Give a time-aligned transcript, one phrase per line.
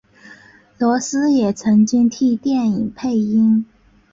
[0.79, 3.67] 罗斯也曾经替电影配音。